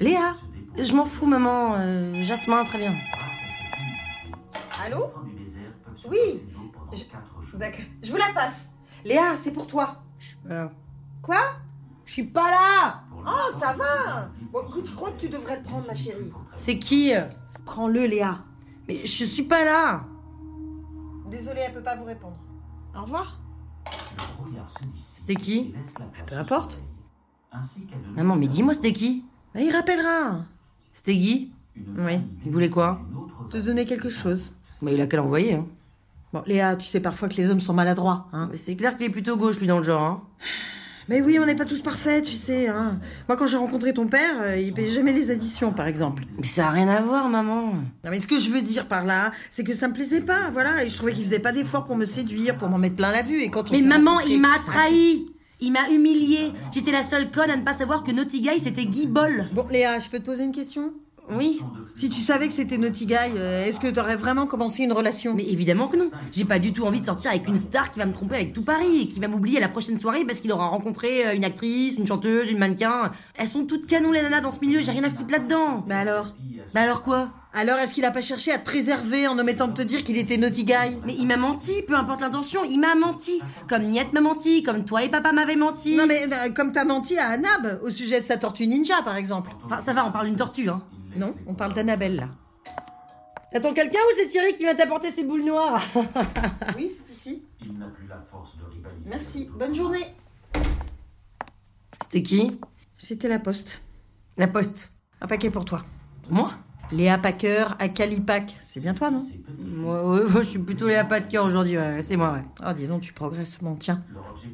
Léa 0.01 0.35
Je 0.77 0.93
m'en 0.93 1.07
fous, 1.07 1.25
maman. 1.25 1.75
Euh, 1.77 2.23
Jasmin, 2.23 2.63
très 2.65 2.77
bien. 2.77 2.93
Allô? 4.85 5.07
Oui 6.11 6.45
je... 6.93 7.05
D'accord. 7.57 7.81
Je 8.03 8.11
vous 8.11 8.19
la 8.19 8.29
passe. 8.35 8.69
Léa, 9.07 9.35
c'est 9.43 9.53
pour 9.53 9.67
toi. 9.67 10.03
Quoi? 11.23 11.41
Je 12.05 12.13
suis 12.13 12.25
pas 12.25 12.51
là 12.51 13.01
Oh, 13.27 13.59
ça 13.59 13.73
va 13.73 14.29
Bon, 14.53 14.61
écoute, 14.69 14.87
je 14.87 14.95
crois 14.95 15.11
que 15.13 15.21
tu 15.21 15.31
devrais 15.31 15.57
le 15.57 15.63
prendre, 15.63 15.87
ma 15.87 15.95
chérie. 15.95 16.33
C'est 16.55 16.79
qui? 16.79 17.13
Prends-le, 17.65 18.05
Léa. 18.05 18.41
Mais 18.89 19.07
je 19.07 19.25
suis 19.25 19.43
pas 19.45 19.65
là 19.65 20.05
Désolée, 21.31 21.63
elle 21.67 21.73
peut 21.73 21.83
pas 21.83 21.97
vous 21.97 22.05
répondre. 22.05 22.37
Au 22.95 23.03
revoir. 23.03 23.41
C'était 25.15 25.35
qui 25.35 25.75
Peu 26.27 26.37
importe. 26.37 26.79
Maman, 28.15 28.37
mais 28.37 28.47
dis-moi, 28.49 28.75
c'était 28.75 28.93
qui 28.93 29.25
Mais 29.55 29.67
il 29.67 29.73
rappellera. 29.73 30.45
C'était 30.93 31.17
Guy 31.17 31.53
Oui. 31.77 32.21
Il 32.45 32.53
voulait 32.53 32.71
quoi 32.71 33.01
Te 33.51 33.59
donner 33.59 33.85
quelque 33.85 34.09
chose. 34.09 34.57
Bah, 34.83 34.91
il 34.93 35.01
a 35.01 35.07
qu'à 35.07 35.17
l'envoyer, 35.19 35.55
hein. 35.55 35.67
Bon, 36.33 36.43
Léa, 36.47 36.77
tu 36.77 36.87
sais 36.87 37.01
parfois 37.01 37.29
que 37.29 37.37
les 37.37 37.49
hommes 37.49 37.61
sont 37.61 37.73
maladroits, 37.73 38.29
hein. 38.33 38.49
Mais 38.51 38.57
c'est 38.57 38.77
clair 38.77 38.97
qu'il 38.97 39.07
est 39.07 39.11
plutôt 39.11 39.37
gauche, 39.37 39.59
lui, 39.61 39.67
dans 39.67 39.79
le 39.79 39.85
genre, 39.85 40.03
hein. 40.03 40.21
Mais 41.09 41.23
oui, 41.23 41.39
on 41.41 41.47
n'est 41.47 41.55
pas 41.55 41.65
tous 41.65 41.81
parfaits, 41.83 42.25
tu 42.25 42.35
sais, 42.35 42.67
hein. 42.67 42.99
Moi, 43.29 43.37
quand 43.37 43.47
j'ai 43.47 43.57
rencontré 43.57 43.95
ton 43.95 44.09
père, 44.09 44.35
euh, 44.41 44.59
il 44.59 44.73
payait 44.73 44.91
jamais 44.91 45.13
les 45.13 45.31
additions, 45.31 45.73
par 45.73 45.87
exemple. 45.87 46.25
Mais 46.39 46.45
ça 46.47 46.67
a 46.67 46.71
rien 46.71 46.89
à 46.89 47.01
voir, 47.01 47.29
maman. 47.29 47.75
Non, 47.75 48.11
mais 48.11 48.21
ce 48.21 48.27
que 48.27 48.39
je 48.41 48.51
veux 48.51 48.63
dire 48.63 48.87
par 48.87 49.05
là, 49.05 49.31
c'est 49.49 49.63
que 49.63 49.73
ça 49.73 49.87
me 49.87 49.95
plaisait 49.95 50.21
pas, 50.21 50.51
voilà. 50.53 50.85
Et 50.85 50.89
je 50.89 50.97
trouvais 50.97 51.13
qu'il 51.13 51.25
faisait 51.25 51.39
pas 51.39 51.53
d'efforts 51.53 51.85
pour 51.85 51.97
me 51.97 52.07
séduire, 52.07 52.59
pour 52.59 52.69
m'en 52.69 52.79
mettre 52.79 52.97
plein 52.97 53.13
la 53.13 53.23
vue. 53.23 53.41
Et 53.41 53.51
quand 53.51 53.71
on 53.71 53.75
Mais 53.75 53.83
maman, 53.83 54.19
il 54.21 54.41
m'a 54.41 54.59
trahi 54.65 55.27
Il 55.61 55.73
m'a 55.73 55.89
humilié 55.91 56.53
J'étais 56.75 56.93
la 56.93 57.03
seule 57.03 57.31
conne 57.31 57.51
à 57.51 57.57
ne 57.57 57.63
pas 57.63 57.73
savoir 57.73 58.03
que 58.03 58.11
Naughty 58.11 58.41
Guy, 58.41 58.59
c'était 58.61 58.85
Guy 58.85 59.07
Boll 59.07 59.47
Bon, 59.53 59.67
Léa, 59.71 60.01
je 60.01 60.09
peux 60.09 60.19
te 60.19 60.25
poser 60.25 60.43
une 60.43 60.53
question? 60.53 60.93
Oui. 61.31 61.61
Si 61.95 62.11
tu 62.11 62.21
savais 62.21 62.47
que 62.47 62.53
c'était 62.53 62.77
Naughty 62.77 63.07
Guy, 63.07 63.17
euh, 63.37 63.65
est-ce 63.65 63.81
que 63.81 63.89
t'aurais 63.89 64.17
vraiment 64.17 64.47
commencé 64.47 64.83
une 64.83 64.93
relation? 64.93 65.35
Mais 65.35 65.45
évidemment 65.45 65.89
que 65.89 65.97
non. 65.97 66.11
J'ai 66.31 66.45
pas 66.45 66.59
du 66.59 66.73
tout 66.73 66.85
envie 66.85 67.01
de 67.01 67.05
sortir 67.07 67.31
avec 67.31 67.49
une 67.49 67.57
star 67.57 67.91
qui 67.91 67.99
va 67.99 68.07
me 68.07 68.13
tromper 68.13 68.37
avec 68.37 68.53
tout 68.53 68.63
Paris 68.63 69.03
et 69.03 69.09
qui 69.09 69.19
va 69.19 69.29
m'oublier 69.29 69.57
à 69.57 69.61
la 69.61 69.69
prochaine 69.69 69.99
soirée 69.99 70.25
parce 70.25 70.41
qu'il 70.41 70.53
aura 70.53 70.67
rencontré 70.67 71.27
euh, 71.27 71.35
une 71.35 71.45
actrice, 71.45 71.95
une 71.97 72.07
chanteuse, 72.07 72.51
une 72.51 72.59
mannequin. 72.59 73.11
Elles 73.35 73.49
sont 73.49 73.65
toutes 73.65 73.87
canons 73.87 74.13
les 74.13 74.23
nanas 74.23 74.41
dans 74.43 74.51
ce 74.51 74.61
milieu, 74.61 74.81
j'ai 74.81 74.93
rien 74.93 75.05
à 75.05 75.11
foutre 75.11 75.33
là-dedans. 75.33 75.85
Bah 75.89 75.99
alors? 75.99 76.35
Bah 76.75 76.83
alors 76.83 77.03
quoi? 77.03 77.31
Alors, 77.59 77.79
est-ce 77.79 77.95
qu'il 77.95 78.05
a 78.05 78.11
pas 78.11 78.21
cherché 78.21 78.53
à 78.53 78.59
te 78.59 78.67
préserver 78.67 79.27
en 79.27 79.39
omettant 79.39 79.67
de 79.69 79.73
te 79.73 79.81
dire 79.81 80.05
qu'il 80.05 80.19
était 80.19 80.37
Naughty 80.37 80.65
Guy? 80.67 81.01
Mais 81.07 81.17
il 81.19 81.27
m'a 81.27 81.39
menti, 81.39 81.81
peu 81.89 81.95
importe 81.95 82.21
l'intention, 82.21 82.61
il 82.69 82.79
m'a 82.79 82.95
menti. 82.95 83.41
Comme 83.67 83.85
Niette 83.85 84.13
m'a 84.13 84.21
menti, 84.21 84.63
comme 84.63 84.85
toi 84.85 85.03
et 85.03 85.09
papa 85.09 85.33
m'avaient 85.33 85.57
menti. 85.57 85.97
Non 85.97 86.05
mais 86.07 86.21
euh, 86.25 86.53
comme 86.55 86.73
t'as 86.73 86.85
menti 86.85 87.17
à 87.17 87.29
Anab 87.31 87.81
au 87.83 87.89
sujet 87.89 88.21
de 88.21 88.27
sa 88.27 88.37
tortue 88.37 88.67
ninja 88.67 88.97
par 89.07 89.17
exemple. 89.17 89.53
Enfin 89.65 89.81
ça 89.81 89.95
va, 89.95 90.07
on 90.07 90.13
parle 90.13 90.27
d'une 90.27 90.37
tortue, 90.37 90.69
hein 90.69 90.83
Non, 91.17 91.35
on 91.47 91.55
parle 91.55 91.75
d'Annabelle 91.75 92.17
là. 92.17 92.29
T'attends 93.53 93.73
quelqu'un 93.73 93.99
ou 93.99 94.15
c'est 94.17 94.27
Thierry 94.27 94.53
qui 94.53 94.65
va 94.65 94.75
t'apporter 94.75 95.11
ses 95.11 95.25
boules 95.25 95.45
noires 95.45 95.83
Oui, 96.77 96.91
c'est 97.07 97.13
ici. 97.13 97.43
Merci, 99.07 99.49
bonne 99.57 99.75
journée. 99.75 100.05
C'était 102.03 102.23
qui? 102.23 102.59
C'était 102.99 103.29
la 103.29 103.39
poste. 103.39 103.83
La 104.37 104.49
poste. 104.49 104.93
Un 105.21 105.27
paquet 105.27 105.51
pour 105.51 105.65
toi. 105.65 105.83
Pour 106.23 106.33
moi? 106.35 106.53
Léa 106.93 107.19
Packer 107.19 107.67
à 107.79 107.89
Calipac. 107.89 108.57
C'est 108.65 108.81
bien 108.81 108.95
toi, 108.95 109.11
non? 109.11 109.27
Ouais, 109.59 110.01
ouais, 110.01 110.23
ouais, 110.25 110.45
je 110.45 110.49
suis 110.51 110.59
plutôt 110.59 110.87
Léa 110.87 111.05
pas 111.05 111.21
de 111.21 111.27
cœur 111.27 111.45
aujourd'hui, 111.45 111.77
ouais, 111.77 112.03
c'est 112.03 112.17
moi, 112.17 112.33
ouais. 112.33 112.45
Oh, 112.65 112.73
dis 112.77 112.87
donc, 112.87 113.03
tu 113.03 113.13
progresses. 113.13 113.59
Bon, 113.61 113.75
tiens. 113.77 114.03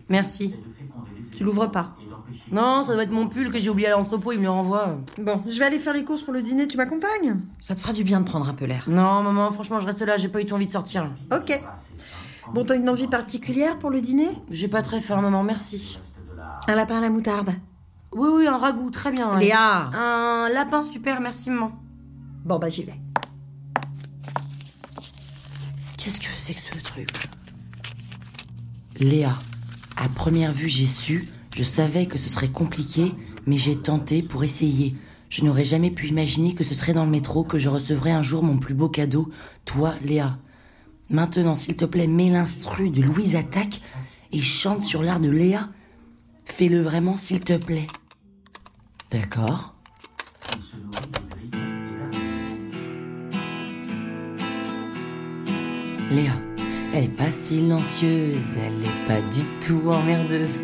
Merci. 0.09 0.55
Tu 1.37 1.45
l'ouvres 1.45 1.67
pas. 1.71 1.97
Non, 2.51 2.83
ça 2.83 2.95
doit 2.95 3.03
être 3.03 3.11
mon 3.13 3.29
pull 3.29 3.51
que 3.51 3.59
j'ai 3.59 3.71
oublié 3.71 3.89
à 3.89 3.93
l'entrepôt, 3.93 4.33
il 4.33 4.39
me 4.39 4.45
le 4.45 4.51
renvoie. 4.51 4.97
Bon, 5.19 5.43
je 5.49 5.59
vais 5.59 5.65
aller 5.67 5.79
faire 5.79 5.93
les 5.93 6.05
courses 6.05 6.23
pour 6.23 6.33
le 6.33 6.43
dîner. 6.43 6.67
Tu 6.69 6.77
m'accompagnes? 6.77 7.37
Ça 7.61 7.75
te 7.75 7.81
fera 7.81 7.93
du 7.93 8.05
bien 8.05 8.21
de 8.21 8.25
prendre 8.27 8.49
un 8.49 8.55
peu 8.55 8.65
l'air. 8.65 8.85
Non, 8.89 9.23
maman, 9.23 9.51
franchement, 9.51 9.81
je 9.81 9.87
reste 9.87 10.03
là, 10.03 10.17
j'ai 10.17 10.29
pas 10.29 10.41
eu 10.41 10.47
tout 10.47 10.55
envie 10.55 10.67
de 10.67 10.73
sortir. 10.73 11.11
Ok. 11.33 11.61
Bon, 12.53 12.65
t'as 12.65 12.77
une 12.77 12.89
envie 12.89 13.07
particulière 13.07 13.79
pour 13.79 13.91
le 13.91 14.01
dîner? 14.01 14.29
J'ai 14.51 14.69
pas 14.69 14.83
très 14.83 15.01
faim, 15.01 15.21
maman, 15.21 15.43
merci. 15.43 15.99
Un 16.69 16.75
lapin 16.75 16.99
à 16.99 17.01
la 17.01 17.11
moutarde. 17.11 17.51
Oui, 18.15 18.29
oui, 18.35 18.47
un 18.47 18.57
ragoût, 18.59 18.91
très 18.91 19.11
bien. 19.13 19.33
ouais. 19.35 19.41
Léa 19.45 19.91
Un 19.95 20.49
lapin, 20.53 20.85
super, 20.85 21.21
merci, 21.21 21.51
maman. 21.51 21.73
Bon, 22.45 22.59
bah, 22.59 22.69
j'y 22.69 22.85
vais. 22.85 22.95
Qu'est-ce 25.97 26.21
que 26.21 26.27
c'est 26.35 26.55
que 26.55 26.61
ce 26.61 26.83
truc? 26.83 27.09
Léa, 28.99 29.33
à 29.97 30.09
première 30.09 30.53
vue, 30.53 30.69
j'ai 30.69 30.87
su, 30.87 31.29
je 31.55 31.65
savais 31.65 32.07
que 32.07 32.19
ce 32.19 32.31
serait 32.31 32.49
compliqué, 32.49 33.13
mais 33.47 33.57
j'ai 33.57 33.77
tenté 33.77 34.23
pour 34.23 34.43
essayer. 34.45 34.95
Je 35.29 35.45
n'aurais 35.45 35.65
jamais 35.65 35.91
pu 35.91 36.09
imaginer 36.09 36.55
que 36.55 36.65
ce 36.65 36.75
serait 36.75 36.95
dans 36.95 37.05
le 37.05 37.11
métro 37.11 37.45
que 37.45 37.59
je 37.59 37.69
recevrais 37.69 38.11
un 38.11 38.23
jour 38.23 38.43
mon 38.43 38.59
plus 38.59 38.75
beau 38.75 38.89
cadeau, 38.89 39.29
toi, 39.65 39.95
Léa. 40.05 40.39
Maintenant, 41.11 41.55
s'il 41.55 41.77
te 41.77 41.85
plaît, 41.85 42.07
mets 42.07 42.31
l'instru 42.31 42.91
de 42.91 43.03
Louise 43.03 43.37
Attaque 43.37 43.83
et 44.33 44.39
chante 44.39 44.85
sur 44.85 45.03
l'art 45.03 45.21
de 45.21 45.31
Léa. 45.31 45.69
Fais-le 46.45 46.81
vraiment, 46.81 47.17
s'il 47.17 47.41
te 47.41 47.57
plaît. 47.57 47.87
D'accord 49.11 49.75
Léa, 56.11 56.33
elle 56.95 57.05
est 57.05 57.09
pas 57.09 57.31
silencieuse, 57.31 58.57
elle 58.57 58.85
est 58.85 59.07
pas 59.07 59.21
du 59.29 59.45
tout 59.61 59.91
emmerdeuse. 59.91 60.61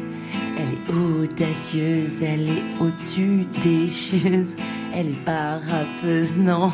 Elle 0.58 0.74
est 0.74 0.88
audacieuse, 0.92 2.22
elle 2.22 2.48
est 2.48 2.64
au-dessus 2.80 3.46
des 3.60 3.88
choses. 3.88 4.56
Elle 4.94 5.10
est 5.10 5.24
pas 5.24 5.58
rappeuse, 5.58 6.38
non, 6.38 6.70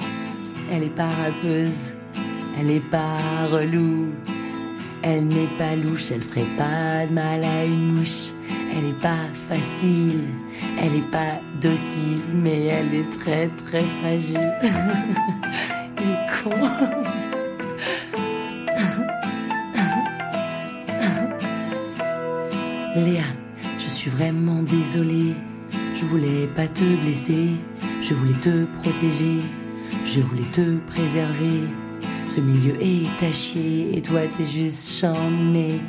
elle 0.70 0.84
est 0.84 0.94
pas 0.94 1.08
rappeuse. 1.08 1.94
Elle 2.58 2.70
est 2.70 2.88
pas 2.88 3.46
relou, 3.50 4.12
elle 5.02 5.26
n'est 5.26 5.48
pas 5.58 5.74
louche, 5.74 6.12
elle 6.12 6.22
ferait 6.22 6.46
pas 6.56 7.04
de 7.06 7.12
mal 7.12 7.42
à 7.42 7.64
une 7.64 7.96
mouche. 7.96 8.30
Elle 8.76 8.90
est 8.90 9.00
pas 9.00 9.26
facile, 9.34 10.20
elle 10.80 10.94
est 10.94 11.10
pas 11.10 11.40
docile, 11.60 12.22
mais 12.32 12.66
elle 12.66 12.94
est 12.94 13.10
très 13.10 13.48
très 13.48 13.82
fragile. 14.00 14.54
Il 16.00 16.10
est 16.10 16.26
con. 16.42 16.54
Léa, 22.96 23.24
vraiment 24.14 24.62
désolée. 24.62 25.35
Je 25.94 26.04
voulais 26.04 26.47
pas 26.54 26.68
te 26.68 26.85
blesser. 27.02 27.49
Je 28.00 28.14
voulais 28.14 28.38
te 28.40 28.64
protéger. 28.80 29.40
Je 30.04 30.21
voulais 30.21 30.50
te 30.52 30.78
préserver. 30.87 31.62
Ce 32.26 32.40
milieu 32.40 32.75
est 32.80 33.33
chier 33.33 33.97
et 33.97 34.02
toi 34.02 34.21
t'es 34.37 34.44
juste 34.44 34.88
charmé. 35.00 35.80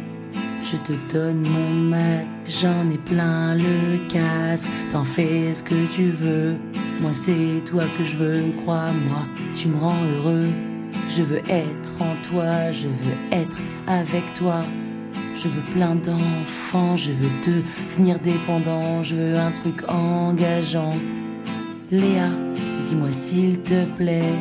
Je 0.63 0.77
te 0.77 0.93
donne 1.13 1.47
mon 1.47 1.69
mat, 1.69 2.25
j'en 2.47 2.89
ai 2.89 2.97
plein 2.97 3.55
le 3.55 3.97
casque. 4.09 4.69
T'en 4.89 5.03
fais 5.03 5.53
ce 5.53 5.61
que 5.61 5.85
tu 5.93 6.09
veux. 6.09 6.55
Moi 7.01 7.13
c'est 7.13 7.63
toi 7.65 7.83
que 7.97 8.03
je 8.03 8.17
veux, 8.17 8.51
crois-moi, 8.63 9.27
tu 9.53 9.67
me 9.67 9.77
rends 9.77 10.03
heureux. 10.15 10.49
Je 11.07 11.21
veux 11.21 11.41
être 11.49 12.01
en 12.01 12.15
toi, 12.27 12.71
je 12.71 12.87
veux 12.87 13.17
être 13.31 13.57
avec 13.85 14.33
toi. 14.33 14.63
Je 15.35 15.49
veux 15.49 15.61
plein 15.73 15.95
d'enfants, 15.95 16.95
je 16.95 17.11
veux 17.11 17.29
devenir 17.45 18.19
dépendant, 18.19 19.03
je 19.03 19.15
veux 19.15 19.37
un 19.37 19.51
truc 19.51 19.83
engageant. 19.89 20.95
Léa, 21.91 22.29
dis-moi 22.85 23.09
s'il 23.11 23.59
te 23.59 23.83
plaît, 23.95 24.33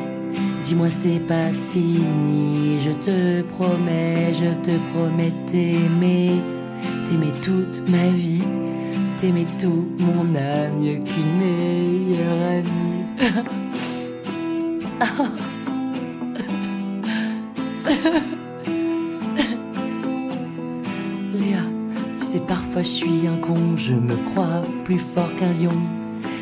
dis-moi 0.63 0.89
c'est 0.89 1.19
pas 1.27 1.51
fini, 1.73 2.79
je 2.79 2.93
te 2.93 3.43
promets, 3.43 4.33
je 4.33 4.55
te 4.63 4.79
promets 4.93 5.33
t'aimer, 5.47 6.41
t'aimer 7.05 7.33
toute 7.43 7.83
ma 7.89 8.09
vie, 8.11 8.45
t'aimer 9.19 9.47
tout 9.59 9.89
mon 9.99 10.33
âme, 10.37 10.79
mieux 10.79 11.01
qu'une 11.01 11.39
meilleure 11.39 12.63
amie. 12.63 13.05
parfois 22.75 22.91
je 22.91 22.97
suis 22.97 23.29
un 23.29 23.37
con, 23.37 23.77
je 23.77 23.95
me 23.95 24.17
crois 24.31 24.63
plus 24.83 24.99
fort 24.99 25.33
qu'un 25.37 25.53
lion. 25.53 25.79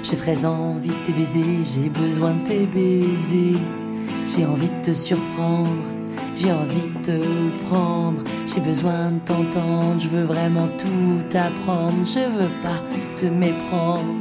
J'ai 0.02 0.16
très 0.16 0.46
envie 0.46 0.88
de 0.88 1.04
tes 1.04 1.12
baisers, 1.12 1.62
j'ai 1.62 1.90
besoin 1.90 2.32
de 2.32 2.44
tes 2.44 2.66
baisers. 2.66 3.60
J'ai 4.24 4.46
envie 4.46 4.70
de 4.70 4.82
te 4.82 4.92
surprendre, 4.94 5.84
j'ai 6.34 6.50
envie 6.50 6.88
de 6.88 7.02
te 7.02 7.64
prendre. 7.66 8.22
J'ai 8.46 8.60
besoin 8.60 9.10
de 9.10 9.18
t'entendre, 9.18 10.00
je 10.00 10.08
veux 10.08 10.24
vraiment 10.24 10.68
tout 10.78 11.36
apprendre. 11.36 12.06
Je 12.06 12.20
veux 12.20 12.52
pas 12.62 12.80
te 13.14 13.26
méprendre, 13.26 14.14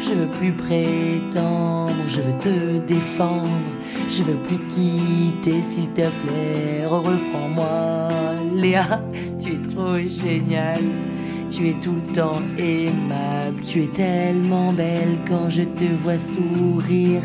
je 0.00 0.14
veux 0.14 0.28
plus 0.38 0.52
prétendre, 0.52 1.96
je 2.06 2.20
veux 2.20 2.38
te 2.38 2.78
défendre. 2.86 3.72
Je 4.08 4.22
veux 4.22 4.36
plus 4.36 4.58
te 4.58 4.72
quitter, 4.72 5.62
s'il 5.62 5.88
te 5.88 6.02
plaît, 6.22 6.86
reprends-moi. 6.86 8.10
Léa, 8.54 9.00
tu 9.40 9.54
es 9.54 9.62
trop 9.62 9.98
géniale. 9.98 11.15
Tu 11.48 11.68
es 11.68 11.74
tout 11.74 11.94
le 11.94 12.12
temps 12.12 12.42
aimable, 12.58 13.60
tu 13.64 13.84
es 13.84 13.86
tellement 13.86 14.72
belle 14.72 15.18
quand 15.28 15.48
je 15.48 15.62
te 15.62 15.84
vois 16.02 16.18
sourire 16.18 17.22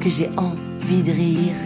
que 0.00 0.10
j'ai 0.10 0.28
envie 0.36 1.02
de 1.02 1.10
rire, 1.10 1.56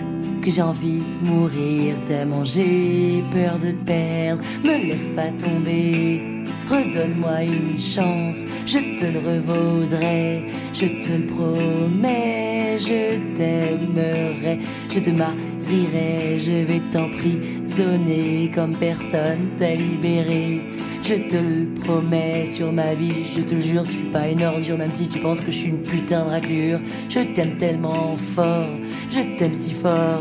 que 0.40 0.48
j'ai 0.48 0.62
envie 0.62 1.00
de 1.00 1.26
mourir. 1.26 1.96
Tellement 2.06 2.44
j'ai 2.44 3.24
peur 3.32 3.58
de 3.58 3.72
te 3.72 3.84
perdre. 3.84 4.42
Me 4.62 4.86
laisse 4.86 5.08
pas 5.08 5.30
tomber, 5.44 6.44
redonne-moi 6.70 7.42
une 7.42 7.78
chance, 7.78 8.46
je 8.64 8.78
te 8.96 9.04
le 9.04 9.18
revaudrai, 9.18 10.46
je 10.72 10.86
te 10.86 11.12
le 11.12 11.26
promets, 11.26 12.78
je 12.78 13.18
t'aimerai, 13.34 14.60
je 14.94 15.00
te 15.00 15.10
marierai, 15.10 16.38
je 16.38 16.64
vais 16.64 16.82
t'emprisonner 16.92 18.50
comme 18.54 18.76
personne 18.76 19.50
t'a 19.58 19.74
libéré. 19.74 20.64
Je 21.08 21.14
te 21.14 21.36
le 21.36 21.72
promets 21.72 22.44
sur 22.44 22.70
ma 22.70 22.92
vie, 22.92 23.24
je 23.34 23.40
te 23.40 23.54
le 23.54 23.62
jure, 23.62 23.82
je 23.86 23.92
suis 23.92 24.10
pas 24.10 24.28
une 24.28 24.42
ordure, 24.42 24.76
même 24.76 24.90
si 24.90 25.08
tu 25.08 25.18
penses 25.18 25.40
que 25.40 25.50
je 25.50 25.56
suis 25.56 25.68
une 25.68 25.82
putain 25.82 26.26
de 26.26 26.28
raclure. 26.28 26.80
Je 27.08 27.20
t'aime 27.20 27.56
tellement 27.56 28.14
fort, 28.14 28.68
je 29.10 29.20
t'aime 29.38 29.54
si 29.54 29.72
fort. 29.72 30.20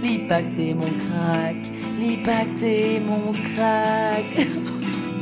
L'impact 0.00 0.56
est 0.56 0.74
mon 0.74 0.86
crack, 0.86 1.56
l'impact 1.98 2.62
est 2.62 3.00
mon 3.00 3.32
crack. 3.32 4.24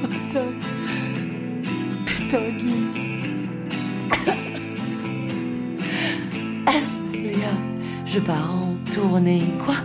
Putain, 0.02 0.52
putain, 2.04 2.50
Guy. 2.58 2.84
Léa, 7.22 7.54
je 8.04 8.20
pars 8.20 8.52
en 8.54 8.76
tournée, 8.92 9.44
quoi? 9.64 9.76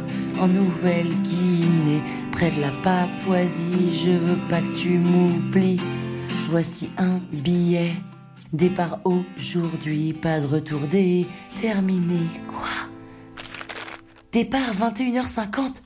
En 0.42 0.48
Nouvelle-Guinée, 0.48 2.02
près 2.42 2.50
de 2.50 2.62
la 2.62 2.72
Papouasie, 2.72 3.96
je 4.04 4.10
veux 4.10 4.48
pas 4.50 4.62
que 4.62 4.76
tu 4.76 4.98
m'oublies. 4.98 5.80
Voici 6.50 6.90
un 6.98 7.20
billet, 7.32 7.92
départ 8.52 9.00
aujourd'hui, 9.06 10.14
pas 10.14 10.40
de 10.40 10.48
retour 10.48 10.80
déterminé, 10.88 12.18
quoi? 12.48 12.90
Départ 14.32 14.74
21h50 14.74 15.84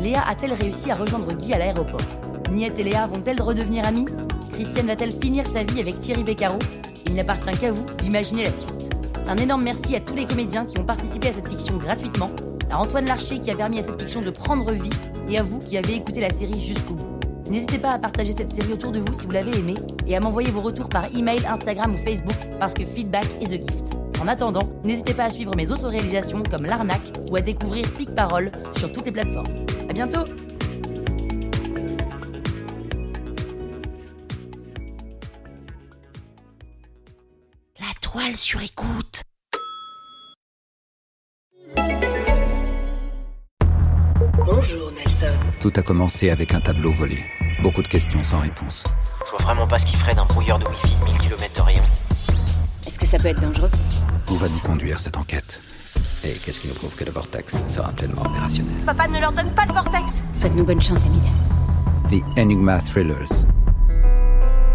Léa 0.00 0.22
a-t-elle 0.28 0.52
réussi 0.52 0.90
à 0.90 0.96
rejoindre 0.96 1.32
Guy 1.34 1.54
à 1.54 1.58
l'aéroport? 1.58 2.00
Niette 2.50 2.78
et 2.78 2.84
Léa 2.84 3.06
vont-elles 3.06 3.40
redevenir 3.40 3.86
amies? 3.86 4.08
Christiane 4.52 4.88
va-t-elle 4.88 5.12
finir 5.12 5.46
sa 5.46 5.64
vie 5.64 5.80
avec 5.80 5.98
Thierry 6.00 6.24
Beccaro? 6.24 6.58
Il 7.10 7.16
n'appartient 7.16 7.58
qu'à 7.58 7.72
vous 7.72 7.84
d'imaginer 7.98 8.44
la 8.44 8.52
suite. 8.52 8.90
Un 9.26 9.36
énorme 9.36 9.64
merci 9.64 9.96
à 9.96 10.00
tous 10.00 10.14
les 10.14 10.26
comédiens 10.26 10.64
qui 10.64 10.78
ont 10.78 10.84
participé 10.84 11.28
à 11.28 11.32
cette 11.32 11.48
fiction 11.48 11.76
gratuitement, 11.76 12.30
à 12.70 12.78
Antoine 12.78 13.06
Larcher 13.06 13.40
qui 13.40 13.50
a 13.50 13.56
permis 13.56 13.80
à 13.80 13.82
cette 13.82 14.00
fiction 14.00 14.22
de 14.22 14.30
prendre 14.30 14.70
vie, 14.70 14.90
et 15.28 15.36
à 15.36 15.42
vous 15.42 15.58
qui 15.58 15.76
avez 15.76 15.96
écouté 15.96 16.20
la 16.20 16.30
série 16.30 16.60
jusqu'au 16.60 16.94
bout. 16.94 17.10
N'hésitez 17.50 17.78
pas 17.78 17.90
à 17.90 17.98
partager 17.98 18.30
cette 18.30 18.52
série 18.52 18.72
autour 18.72 18.92
de 18.92 19.00
vous 19.00 19.12
si 19.12 19.26
vous 19.26 19.32
l'avez 19.32 19.58
aimée, 19.58 19.74
et 20.06 20.16
à 20.16 20.20
m'envoyer 20.20 20.52
vos 20.52 20.60
retours 20.60 20.88
par 20.88 21.06
email, 21.16 21.44
Instagram 21.46 21.92
ou 21.94 21.98
Facebook, 21.98 22.36
parce 22.60 22.74
que 22.74 22.84
feedback 22.84 23.26
is 23.40 23.54
a 23.54 23.56
gift. 23.56 23.98
En 24.22 24.28
attendant, 24.28 24.68
n'hésitez 24.84 25.14
pas 25.14 25.24
à 25.24 25.30
suivre 25.30 25.56
mes 25.56 25.72
autres 25.72 25.88
réalisations 25.88 26.44
comme 26.48 26.64
L'Arnaque 26.64 27.12
ou 27.28 27.34
à 27.34 27.40
découvrir 27.40 27.90
Pic 27.94 28.14
Parole 28.14 28.52
sur 28.70 28.92
toutes 28.92 29.06
les 29.06 29.12
plateformes. 29.12 29.52
À 29.88 29.92
bientôt 29.92 30.24
sur 38.34 38.60
écoute. 38.60 39.22
Bonjour 44.44 44.90
Nelson. 44.92 45.26
Tout 45.60 45.72
a 45.76 45.82
commencé 45.82 46.30
avec 46.30 46.52
un 46.52 46.60
tableau 46.60 46.92
volé. 46.92 47.18
Beaucoup 47.62 47.82
de 47.82 47.88
questions 47.88 48.22
sans 48.24 48.40
réponse. 48.40 48.84
Je 49.26 49.30
vois 49.30 49.40
vraiment 49.40 49.66
pas 49.66 49.78
ce 49.78 49.86
qu'il 49.86 49.98
ferait 49.98 50.14
d'un 50.14 50.26
brouilleur 50.26 50.58
de 50.58 50.66
Wi-Fi 50.66 50.96
de 50.96 51.04
1000 51.04 51.18
km 51.18 51.54
de 51.54 51.60
rayon. 51.60 51.82
Est-ce 52.86 52.98
que 52.98 53.06
ça 53.06 53.18
peut 53.18 53.28
être 53.28 53.40
dangereux? 53.40 53.70
Où 54.30 54.34
va 54.34 54.48
nous 54.48 54.58
conduire 54.60 54.98
cette 54.98 55.16
enquête? 55.16 55.60
Et 56.24 56.32
qu'est-ce 56.32 56.60
qui 56.60 56.68
nous 56.68 56.74
prouve 56.74 56.94
que 56.96 57.04
le 57.04 57.12
Vortex 57.12 57.56
sera 57.68 57.90
pleinement 57.92 58.22
opérationnel? 58.22 58.74
Papa 58.86 59.08
ne 59.08 59.20
leur 59.20 59.32
donne 59.32 59.54
pas 59.54 59.66
le 59.66 59.72
vortex 59.72 60.04
Souhaite-nous 60.34 60.64
bonne 60.64 60.82
chance, 60.82 61.00
Hamid. 61.04 61.22
The 62.10 62.38
Enigma 62.38 62.80
Thrillers. 62.80 63.46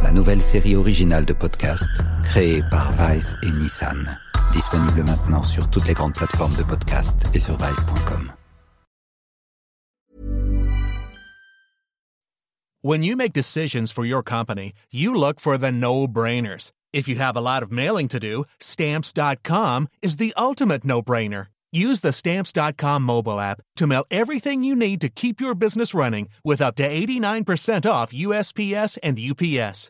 La 0.06 0.12
nouvelle 0.12 0.40
série 0.40 0.76
originale 0.76 1.26
de 1.26 1.34
podcast 1.34 1.90
créée 2.26 2.62
par 2.70 2.92
Vice 2.92 3.34
et 3.42 3.52
Nissan. 3.52 4.20
Disponible 4.54 5.04
maintenant 5.04 5.42
sur 5.42 5.68
toutes 5.72 5.88
les 5.88 5.96
grandes 5.96 6.14
plateformes 6.14 6.54
de 6.56 6.62
podcast 6.62 7.26
et 7.34 7.40
sur 7.40 7.58
vice.com. 7.58 8.32
When 12.84 13.02
you 13.02 13.16
make 13.16 13.34
decisions 13.34 13.92
for 13.92 14.06
your 14.06 14.22
company, 14.22 14.74
you 14.92 15.12
look 15.12 15.40
for 15.40 15.58
the 15.58 15.72
no-brainers. 15.72 16.72
If 16.94 17.08
you 17.08 17.16
have 17.16 17.36
a 17.36 17.42
lot 17.42 17.64
of 17.64 17.72
mailing 17.72 18.08
to 18.10 18.20
do, 18.20 18.44
stamps.com 18.60 19.88
is 20.04 20.18
the 20.18 20.36
ultimate 20.38 20.86
no-brainer. 20.86 21.48
Use 21.72 22.02
the 22.02 22.12
stamps.com 22.12 23.02
mobile 23.02 23.40
app 23.40 23.60
to 23.78 23.88
mail 23.88 24.06
everything 24.12 24.64
you 24.64 24.76
need 24.76 25.02
to 25.02 25.10
keep 25.10 25.42
your 25.42 25.56
business 25.56 25.96
running 25.96 26.30
with 26.44 26.62
up 26.62 26.76
to 26.76 26.88
89% 26.88 27.90
off 27.90 28.14
USPS 28.14 29.00
and 29.02 29.20
UPS. 29.20 29.90